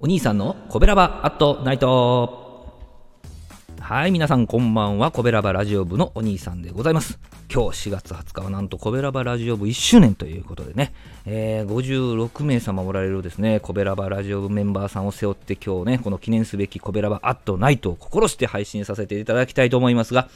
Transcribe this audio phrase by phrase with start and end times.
[0.00, 2.44] お兄さんのコベラバアットナイト
[3.80, 5.10] はい皆さんこんばんは。
[5.10, 7.18] コベラバラジオ部のお兄さんでございます。
[7.52, 10.92] 今日4月20日はなんとコベラバラジオ部1周年ということでね、
[11.26, 13.60] えー、56名様おられるですね。
[13.60, 20.28] コベラバラジオ部メンバーさんを背負って今日ねこの記念すべきコベラバアットナイトを心して配信させていただきたいと思いますが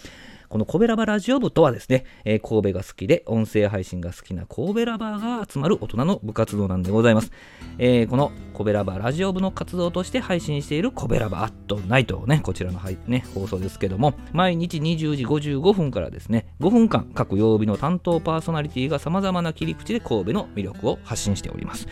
[0.49, 7.33] このコベラバラジオ部とはですね、えー、神戸が好きで音声配信が好きな神戸ラバーが集まる大人の部活動なんでございます。
[7.79, 21.89] えー、このコベラバラジオ部の活動として配信しているコベラバアットナイトをね、こちらの、ね、放送ですけども、毎日20時55分からですね、5分間各曜日の担当パーソナリティが様々な切り口で神戸の魅力を発信しております。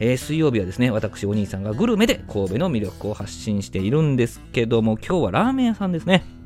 [0.00, 6.37] えー、水曜日はですね、私お兄さんがグルメで神戸の魅力を発信しているんですけども、今日はラーメン屋さんですね。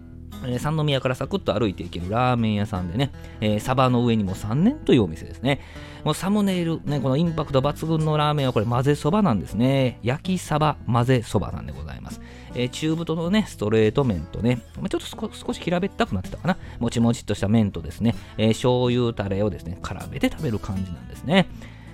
[0.44, 3.10] えー、三宮からサクッと歩いていけるラーメン屋さんでね、
[3.40, 5.60] えー、サバの上にも3年というお店ですね。
[6.04, 9.98] もうサムネイル、ね、このインパクト抜群のラーメンはこれ混ぜそばなんですね。
[10.02, 12.20] 焼きサバ混ぜそばなんでございます。
[12.54, 16.56] えー、中太のね、ストレート麺とね、まあ、ちょっと少し平べったくなってたかな。
[16.78, 21.48] もちもちっとした麺とですね、えー、醤油タレをですね、絡めて食べる感じなんですね。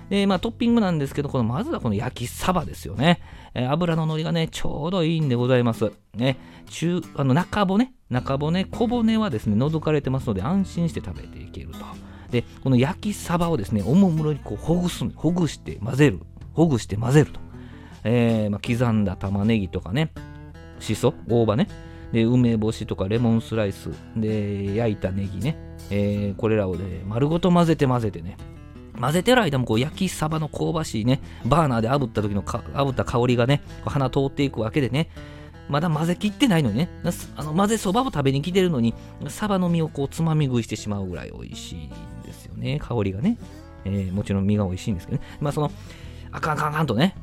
[0.09, 3.21] で、まあ、トッピングなんですけど、このまずはこの焼きサバですよね。
[3.53, 5.91] えー、油の乗りがね、ちょうどいいんでございます。
[6.15, 11.77] ね、中、あの中骨、中骨、小骨はですね、覗かれてますので、安心して食べていけると。
[12.31, 16.19] で、この焼きサバをですね、おもむろにこうほぐす、ほぐして混ぜる、
[16.53, 17.39] ほぐして混ぜると。
[18.03, 20.11] えーまあ、刻んだ玉ねぎとかね、
[20.79, 21.67] しそ、大葉ね、
[22.11, 25.57] で、梅干しとかレモンスライス、で、焼いたネギね、
[25.89, 28.37] えー、これらをね、丸ごと混ぜて混ぜてね、
[28.99, 35.09] 混ぜてる間もこう焼きサバの香ばしいね、バーナーで炙った時の炙った香りがね、鼻通っていくわけでね、
[35.69, 36.89] まだ混ぜきってないのにね、
[37.37, 38.93] あの混ぜそばを食べに来てるのに、
[39.27, 41.89] サバの身をこうつまみ食いしてしまうぐらい美味しいん
[42.23, 43.37] ですよね、香りがね。
[43.85, 45.27] えー、もちろん身が美味しいんですけどね。
[45.39, 45.71] まあその、
[46.31, 47.15] あかんあかんあかんとね、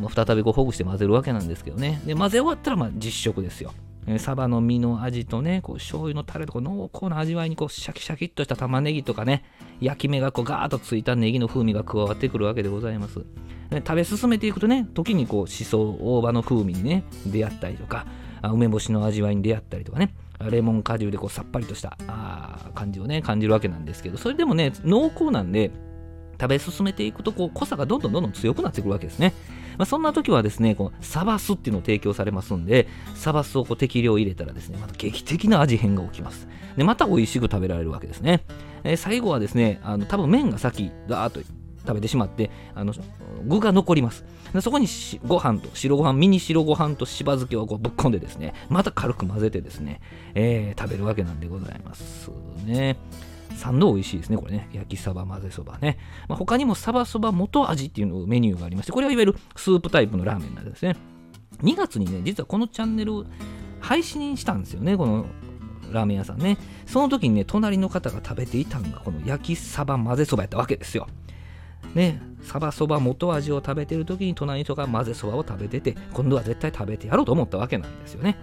[0.00, 2.00] もう再びこうほぐして混ぜるわけなんですけどね。
[2.04, 3.72] で、混ぜ終わったらまあ実食ですよ。
[4.10, 9.44] えサバの身の味とね、こう醤油のタレとか濃厚な味わいにこうシャキシャキっとした玉ねぎとかね、
[9.80, 13.26] 焼き目がこうガーッとついたネギの風味が加わってくるわけでございます。
[13.70, 18.06] 食べ進めていくとね、時にこうしそ、大葉の風味にね、出会ったりとか、
[18.42, 20.14] 梅干しの味わいに出会ったりとかね、
[20.50, 25.70] レモン果汁でこうさっぱりとしたあ感じをね、感じるわけなんですけど、それでもね、濃厚なんで、
[26.40, 29.34] 食べ進めていくとこう濃さがどんどんどんどん強くなってくるわけですね。
[29.78, 36.48] まあ、そんな時はですね、こうサバスっていうのを提供されますんで、サバスをこう適量入れたらですね、また劇的な味変が起きます。
[36.76, 38.42] で、また美味しく食べられるわけですね。
[38.84, 41.40] えー、最後はですね、あの多分麺が先、だーっと
[41.86, 42.92] 食べてしまって、あの
[43.46, 44.24] 具が残ります。
[44.52, 44.86] でそこに
[45.26, 50.00] ご飯と白ご飯、ミニ白ご飯としば漬けをこうぶっ込んでですね、また軽く混ぜてですね、
[50.34, 52.30] えー、食べるわけなんでございます
[52.64, 52.96] ね。
[53.50, 54.68] 3度美味しいですね、これね。
[54.72, 55.98] 焼きサバ、混ぜそばね。
[56.28, 60.96] まあ、他にもサバそば元味っていうのメニューがありまして、これはいわゆるスープタイプのラーメンなんですね。
[61.62, 63.26] 2月にね、実はこのチャンネル
[63.80, 65.26] 配信したんですよね、この
[65.90, 66.58] ラーメン屋さんね。
[66.86, 71.06] その時にね、隣の方が食べていたのが、この焼きサバ混ぜそばやったわけですよ。
[71.94, 78.36] ね、サバそば元味を食べてる時に隣の人が混ぜそばを食べてて、今度は絶対食べてやろうと思ったわけなんですよね。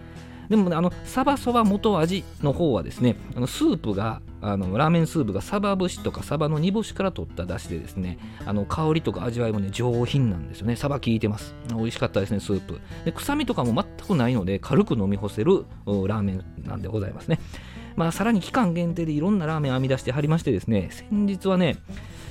[0.49, 10.75] でも、ね、あのサバそば元味の方はですねあのスープがあのラーメンスープがサバ節とかサバの煮干しから取った出汁でですねあの香りとか味わいもね上品なんですよね。
[10.75, 11.55] サバ効いてます。
[11.69, 12.79] 美味しかったですねスープ。
[13.05, 17.39] で臭みとかも全くないので軽く飲み干せるラーメンなんでございますね。
[17.95, 21.77] まあさらに期間限定でいろんなラーメン編み出してはりましてですね先日はね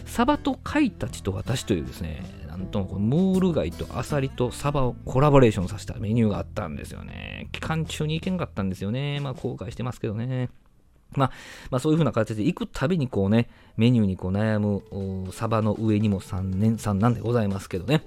[0.05, 2.23] サバと貝たちと私というですね
[2.57, 7.49] なんともムール貝とアサリとサバをコラボレーションさせたメニューがあったんですよね。
[7.51, 9.19] 期間中に行けんかったんですよね。
[9.19, 10.51] まあ後悔してますけどね。
[11.17, 11.31] まあ、
[11.71, 18.03] まあ、そういう風な形で行くたびにこうね、メニューにこう悩むサバの上にも3年3なんでございますけどね、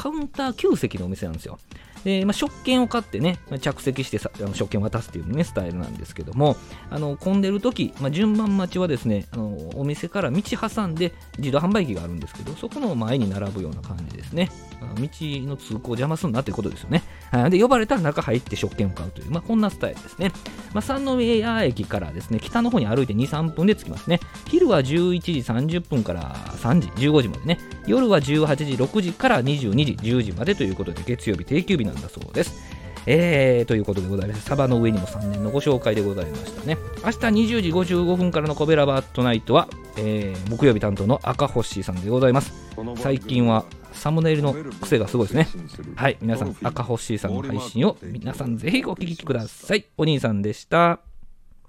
[0.00, 1.58] カウンター9席のお店なんですよ。
[2.04, 6.56] で、まあ、食券を買ってね、着席してさあの食券を渡すっていうね、スタイルなんですけども、
[6.88, 14.50] あの混んでる時、まあ、順番待ちはですねあの、お店から道挟んで自動販売機があるんですけど、そこの前に並ぶような感じですね。
[14.80, 17.02] 道の通行を邪魔すんなってことですよね。
[17.30, 20.32] はいで、呼ばれたら中入って食券を買うという、まあ、こんなスタイルですね。
[20.72, 24.20] まあ、三宮駅からですね、北の方に歩いて2、3分で着きますね。
[24.48, 25.32] 昼は11時
[25.78, 27.58] 30分から3時、15時までね。
[27.86, 32.80] 夜は18時、6時から22時、10時までということで、月曜日定休日なんだそうです。
[33.06, 36.76] えー、ということでございまして、サバの上にも3年のご紹介でございましたね。
[37.04, 37.16] 明日
[37.56, 42.52] 20時55分からのコベラバットナイトは、えー、木曜日担当の赤星さんでございます。
[42.96, 45.48] 最近はサムネイルの癖がすごいですね。
[45.96, 49.86] はい、皆さん、赤星さんの配信を皆さんぜひお聞きください。
[49.96, 51.09] お兄さんでした。